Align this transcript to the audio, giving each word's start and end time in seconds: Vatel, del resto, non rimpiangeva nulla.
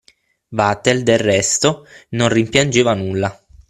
Vatel, 0.57 1.03
del 1.05 1.19
resto, 1.19 1.85
non 2.15 2.29
rimpiangeva 2.29 2.95
nulla. 2.95 3.39